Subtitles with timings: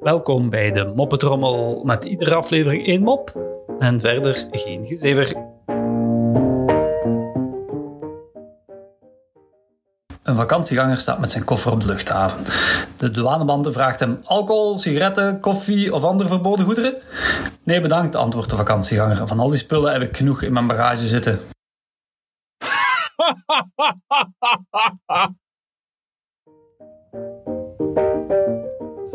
[0.00, 3.30] Welkom bij de Moppetrommel met iedere aflevering één mop
[3.78, 5.36] en verder geen gezever.
[10.22, 12.44] Een vakantieganger staat met zijn koffer op de luchthaven.
[12.96, 16.94] De douaneman vraagt hem alcohol, sigaretten, koffie of andere verboden goederen?
[17.62, 19.26] Nee, bedankt, antwoordt de vakantieganger.
[19.26, 21.40] Van al die spullen heb ik genoeg in mijn bagage zitten.